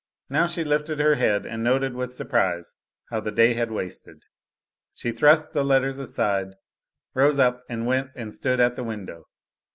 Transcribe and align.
Now 0.31 0.47
she 0.47 0.63
lifted 0.63 0.99
her 0.99 1.13
head 1.13 1.45
and 1.45 1.63
noted 1.63 1.93
with 1.93 2.11
surprise 2.11 2.75
how 3.11 3.19
the 3.19 3.29
day 3.31 3.53
had 3.53 3.69
wasted. 3.69 4.23
She 4.95 5.11
thrust 5.11 5.53
the 5.53 5.63
letters 5.63 5.99
aside, 5.99 6.55
rose 7.13 7.37
up 7.37 7.63
and 7.69 7.85
went 7.85 8.09
and 8.15 8.33
stood 8.33 8.59
at 8.59 8.75
the 8.75 8.83
window. 8.83 9.27